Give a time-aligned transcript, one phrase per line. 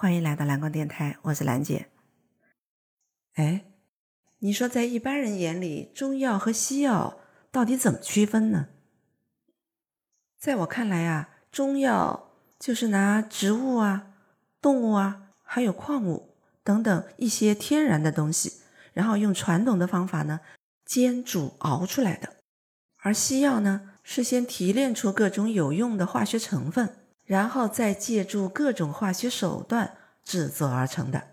[0.00, 1.88] 欢迎来到蓝光电台，我是兰姐。
[3.34, 3.64] 哎，
[4.38, 7.18] 你说在一般人眼里，中药和西药
[7.50, 8.68] 到底怎么区分呢？
[10.38, 12.30] 在我看来啊，中药
[12.60, 14.14] 就是拿植物啊、
[14.62, 18.60] 动物啊，还有矿物等等一些天然的东西，
[18.92, 20.38] 然后用传统的方法呢
[20.84, 22.28] 煎煮熬出来的；
[22.98, 26.97] 而西药呢，是先提炼出各种有用的化学成分。
[27.28, 31.28] 然后再借助各种化学手段制作而成的。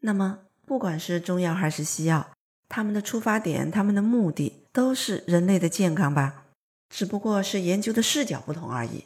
[0.00, 2.28] 那么，不管是中药还是西药，
[2.68, 6.44] 他们的出发点、他们的目的都是人类的健康吧？
[6.90, 9.04] 只不过是研究的视角不同而已。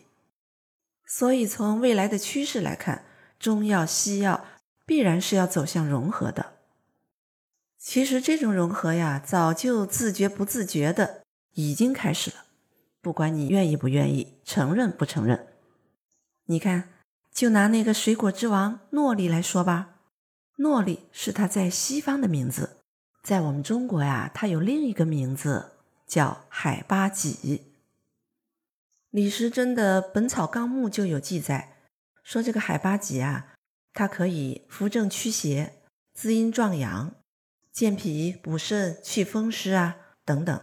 [1.06, 3.04] 所以，从未来的趋势来看，
[3.38, 4.44] 中药、西药
[4.84, 6.54] 必然是要走向融合的。
[7.78, 11.22] 其实，这种融合呀，早就自觉不自觉的
[11.54, 12.46] 已经开始了，
[13.00, 15.46] 不管你愿意不愿意，承认不承认。
[16.50, 16.88] 你看，
[17.30, 19.96] 就拿那个水果之王诺丽来说吧，
[20.56, 22.78] 诺丽是它在西方的名字，
[23.22, 25.72] 在我们中国呀，它有另一个名字
[26.06, 27.74] 叫海八戟。
[29.10, 31.76] 李时珍的《本草纲目》就有记载，
[32.24, 33.52] 说这个海八戟啊，
[33.92, 35.82] 它可以扶正驱邪、
[36.14, 37.14] 滋阴壮阳、
[37.70, 40.58] 健脾补肾、祛风湿啊等等。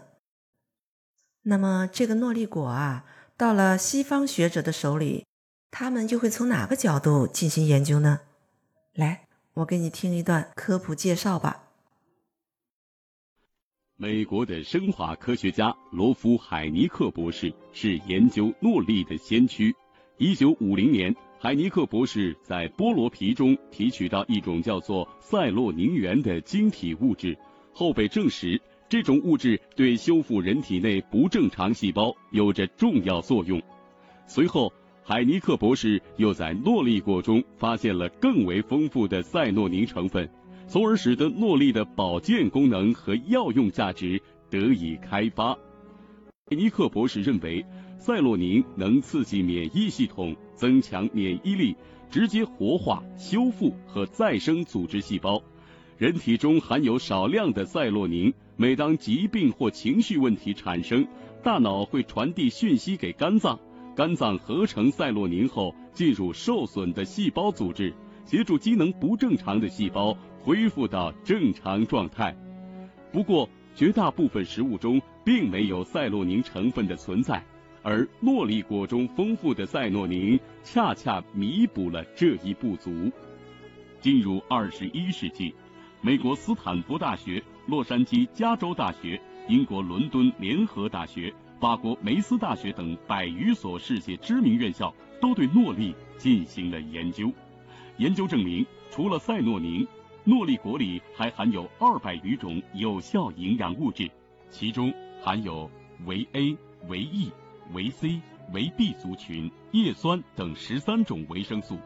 [1.44, 3.06] 那么这个诺丽果啊，
[3.38, 5.28] 到了西方学者的手里。
[5.78, 8.22] 他们就会从哪个角度进行研究呢？
[8.94, 11.64] 来，我给你听一段科普介绍吧。
[13.98, 19.76] 美国的生化科学家罗夫海尼克博士是研究诺丽的先驱。
[20.18, 27.38] 一九五零年，海尼克博士在菠萝皮中提取到一种叫做赛洛宁原的晶体物质，
[27.74, 33.62] 后被证实这种物质对修复人体内不正常细胞有着重要作用。
[34.26, 34.72] 随后。
[35.08, 40.28] 海尼克博士又在诺丽果中发现了更为丰富的赛诺宁成分，
[40.68, 45.54] 从而使得诺丽的保健功能和药用价值得以开发。
[46.50, 47.64] 海尼克博士认为，
[48.00, 51.76] 赛洛宁能刺激免疫系统，增强免疫力，
[52.10, 55.40] 直接活化、修复和再生组织细胞。
[56.00, 61.08] 人体中含有少量的赛洛宁，每当疾病或情绪问题产生，
[61.44, 63.60] 大脑会传递讯息给肝脏。
[63.96, 67.94] 肝脏合成赛洛宁后，进入受损的细胞组织，
[68.26, 72.36] 协助机能不正常的细胞恢复到正常状态。
[73.14, 77.42] 不过，绝大部分食物中并没有赛洛宁成分的存在，
[77.84, 83.10] 而诺丽果中丰富的赛诺宁恰恰弥补了这一不足。
[84.02, 85.56] 进入二十一世纪，
[86.02, 91.34] 美国斯坦福大学、洛杉矶加州大学、英国伦敦联合大学。
[91.60, 97.32] 法国梅斯大学等百余所世界知名院校都对诺丽进行了研究。
[97.98, 99.88] 研究证明，除了赛诺宁，
[100.26, 104.12] 诺丽果里还含有二百余种有效营养物质，
[104.50, 105.70] 其中含有
[106.06, 106.58] 维 A、
[106.88, 107.32] 维 E、
[107.74, 108.20] 维 C、
[108.54, 111.78] 维 B 族群、叶酸等十三种维生素，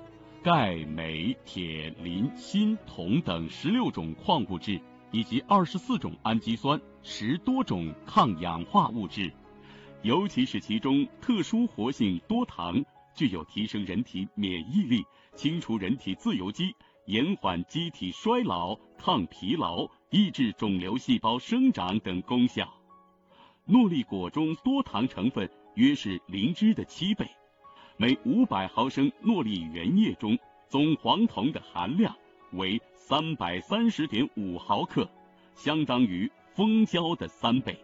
[0.43, 4.81] 钙、镁、铁、磷、锌、铜等十六种矿物质，
[5.11, 9.31] 以及二十四种氨基酸、十多种抗氧化物质。
[10.01, 12.83] 尤其是其中特殊活性多糖，
[13.13, 15.03] 具有提升人体免疫力、
[15.35, 16.73] 清除人体自由基、
[17.05, 22.73] 延缓机体衰老、抗疲劳、抑制肿瘤细胞生长等功效。
[23.65, 27.29] 诺丽果中多糖成分约是灵芝的七倍，
[27.97, 30.39] 每五百毫升诺丽原液中
[30.69, 32.15] 总黄酮的含量
[32.53, 35.09] 为三百三十点五毫克，
[35.55, 37.77] 相当于蜂胶的三倍。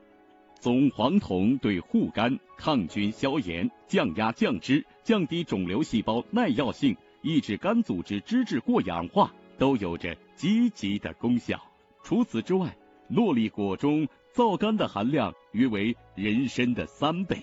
[0.60, 11.62] 总黄酮对护肝、抗菌、消炎、降压、降脂、降低肿瘤细胞耐药性、抑制肝组织脂质过氧化都有着积极的功效。
[12.04, 12.76] 除此之外，
[13.08, 17.38] 诺丽果中皂苷的含量约为人参的三倍，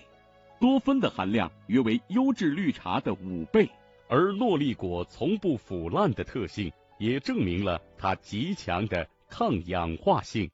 [0.59, 3.69] 多酚的含量约为优质绿茶的五倍。
[4.09, 10.51] 而诺丽果从不腐烂的特性，也证明了它极强的抗氧化性。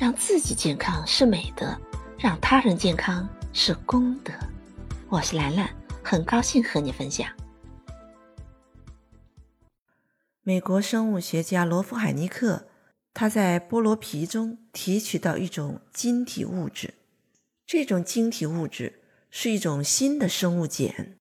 [0.00, 1.78] 让自己健康是美德，
[2.18, 4.32] 让他人健康是功德。
[5.10, 5.68] 我是兰兰，
[6.02, 7.28] 很高兴和你分享。
[10.40, 12.66] 美国生物学家罗夫海尼克，
[13.12, 16.94] 他在菠萝皮中提取到一种晶体物质，
[17.66, 21.18] 这种晶体物质是一种新的生物碱，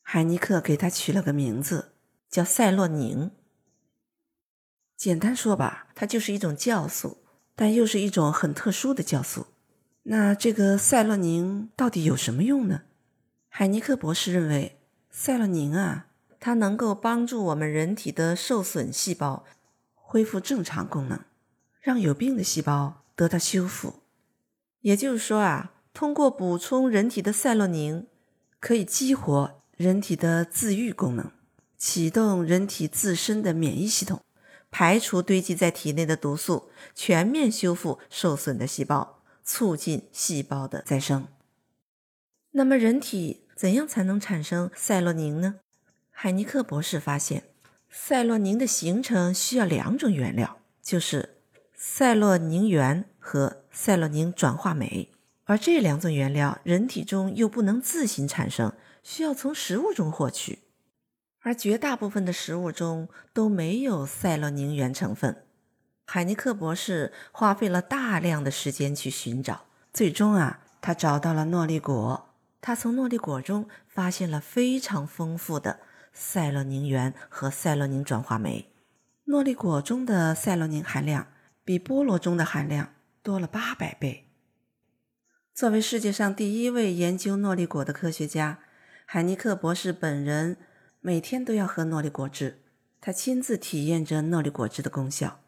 [0.00, 1.92] 海尼克给它取了个名字，
[2.30, 3.30] 叫赛洛宁。
[4.96, 7.18] 简单说吧，它就是一种酵素。
[7.56, 9.46] 但又是一种很特殊的酵素。
[10.04, 12.82] 那这个赛洛宁到底有什么用呢？
[13.48, 14.78] 海尼克博士认为，
[15.10, 16.08] 赛洛宁啊，
[16.38, 19.44] 它能够帮助我们人体的受损细胞
[19.94, 21.20] 恢复正常功能，
[21.80, 24.00] 让有病的细胞得到修复。
[24.80, 28.06] 也就是说啊，通过补充人体的赛洛宁，
[28.60, 31.30] 可以激活人体的自愈功能，
[31.78, 34.20] 启动人体自身的免疫系统，
[34.76, 41.28] 排除堆积在体内的毒素，全面修复受损的细胞，促进细胞的再生。
[42.50, 45.60] 那么，人体怎样才能产生赛洛宁呢？
[46.10, 47.44] 海尼克博士发现，
[47.88, 51.36] 赛洛宁的形成需要两种原料，就是
[51.76, 55.08] 赛洛宁原和赛洛宁转化酶。
[55.44, 58.72] 而这两种原料，人体中又不能自行产生，
[59.04, 60.63] 需要从食物中获取。
[61.44, 65.44] 而绝大部分的食物中都没有赛洛宁原成分。
[66.06, 72.30] 海尼克博士花费了大量的时间去寻找，最终啊，他找到了诺丽果。
[72.60, 75.80] 他从诺丽果中发现了非常丰富的。
[76.16, 78.70] 赛洛宁原和赛洛宁转化酶，
[79.24, 81.26] 诺丽果中的赛洛宁含量
[81.64, 84.30] 比菠萝中的含量多了八百倍。
[85.52, 88.60] 作为世界上第一位研究诺丽果的科学家，
[89.04, 90.56] 海尼克博士本人
[91.06, 92.62] 每天都要喝诺丽果汁，
[92.98, 95.38] 他亲自体验着诺丽果汁的功效。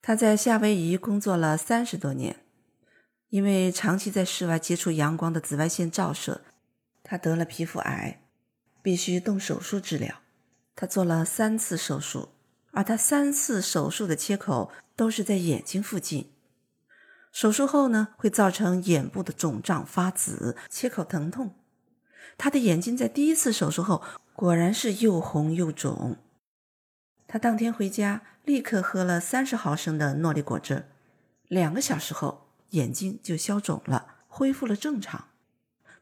[0.00, 2.36] 他在夏威夷工作了三十多年，
[3.28, 6.40] 因为长期在室外接触阳光的紫外线照射，
[7.02, 8.22] 他得了皮肤癌。
[8.80, 10.22] 必须动手术治疗，
[10.74, 12.30] 他做了三次手术，
[12.70, 16.32] 而他三次手术的切口都是在眼睛附近。
[17.30, 21.56] 手术后呢，会造成眼部的肿胀、发紫、切口疼痛。
[22.38, 24.02] 他的眼睛在第一次手术后
[24.34, 26.16] 果然是又红又肿。
[27.26, 30.86] 他当天回家，立刻喝了三十毫升的诺丽果汁，
[31.48, 35.28] 两个小时后眼睛就消肿了，恢复了正常。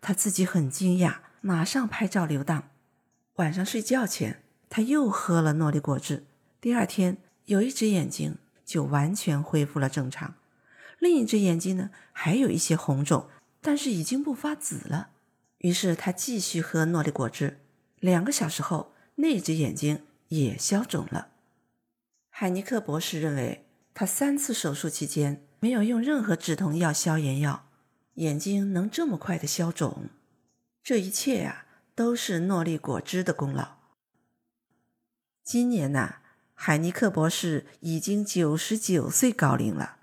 [0.00, 1.19] 他自己很惊讶。
[1.41, 2.71] 马上拍照留档。
[3.37, 6.26] 晚上睡觉前，他又喝了诺丽果汁。
[6.61, 10.35] 第二天，有一只眼睛就完全恢复了正常，
[10.99, 13.29] 另一只眼睛呢还有一些红肿，
[13.61, 15.11] 但是已经不发紫了。
[15.58, 17.60] 于是他继续喝诺丽果汁。
[17.99, 21.28] 两个小时后，那只眼睛也消肿了。
[22.31, 27.69] 海尼克博士认为，他三次手术期间没有用任何止痛药、消炎药，
[28.14, 30.08] 眼睛能这么快的消肿。
[30.84, 31.66] 这一切呀，
[31.96, 33.78] 都是诺丽果汁的功劳。
[35.43, 36.16] 今年呐，
[36.54, 39.96] 海尼克博士已经九十九岁高龄了，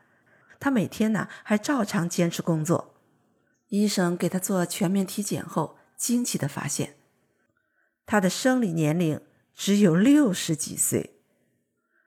[0.60, 2.95] 他每天呢还照常坚持工作。
[3.70, 6.96] 医生给他做全面体检后，惊奇的发现，
[8.06, 9.20] 他的生理年龄
[9.56, 11.20] 只有六十几岁，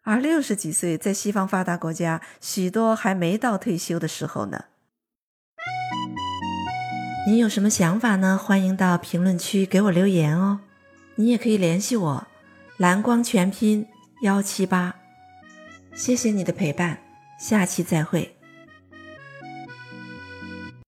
[0.02, 4.66] 而六十几岁在西方发达国家，许多还没到退休的时候呢。
[7.26, 8.38] 你有什么想法呢？
[8.38, 10.60] 欢迎到评论区给我留言哦。
[11.16, 12.26] 你也可以联系我，
[12.78, 13.86] 蓝光全拼
[14.22, 14.94] 幺七八。
[15.94, 17.02] 谢谢你的陪伴，
[17.38, 18.37] 下期再会。